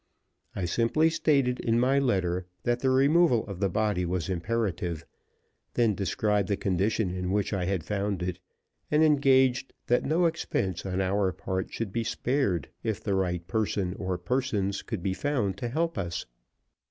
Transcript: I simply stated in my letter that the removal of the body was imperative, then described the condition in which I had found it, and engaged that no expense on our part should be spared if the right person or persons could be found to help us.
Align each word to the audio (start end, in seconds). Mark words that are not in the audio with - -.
I 0.55 0.65
simply 0.65 1.11
stated 1.11 1.59
in 1.59 1.79
my 1.79 1.99
letter 1.99 2.47
that 2.63 2.79
the 2.79 2.89
removal 2.89 3.45
of 3.45 3.59
the 3.59 3.69
body 3.69 4.03
was 4.03 4.29
imperative, 4.29 5.05
then 5.75 5.93
described 5.93 6.47
the 6.47 6.57
condition 6.57 7.11
in 7.13 7.29
which 7.29 7.53
I 7.53 7.65
had 7.65 7.83
found 7.83 8.23
it, 8.23 8.39
and 8.89 9.03
engaged 9.03 9.73
that 9.85 10.03
no 10.03 10.25
expense 10.25 10.87
on 10.87 11.01
our 11.01 11.31
part 11.31 11.71
should 11.71 11.93
be 11.93 12.03
spared 12.03 12.67
if 12.81 12.99
the 13.03 13.13
right 13.13 13.47
person 13.47 13.93
or 13.93 14.17
persons 14.17 14.81
could 14.81 15.03
be 15.03 15.13
found 15.13 15.55
to 15.59 15.69
help 15.69 15.99
us. 15.99 16.25